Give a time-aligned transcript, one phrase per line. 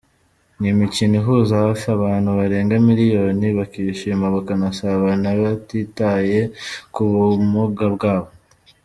[0.59, 6.39] Ni imikino ihuza hafi abantu barenga miliyoni, bakishima bakanasabana batitaye
[6.93, 8.29] ku bumuga bwabo.